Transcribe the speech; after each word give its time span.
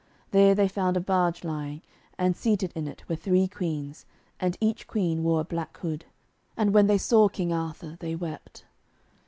There 0.31 0.55
they 0.55 0.67
found 0.67 0.97
a 0.97 0.99
barge 0.99 1.43
lying, 1.43 1.83
and 2.17 2.35
seated 2.35 2.71
in 2.73 2.87
it 2.87 3.07
were 3.07 3.15
three 3.15 3.47
Queens, 3.47 4.07
and 4.39 4.57
each 4.59 4.87
Queen 4.87 5.21
wore 5.21 5.41
a 5.41 5.45
black 5.45 5.77
hood. 5.77 6.05
And 6.57 6.73
when 6.73 6.87
they 6.87 6.97
saw 6.97 7.29
King 7.29 7.53
Arthur 7.53 7.97
they 7.99 8.15
wept. 8.15 8.65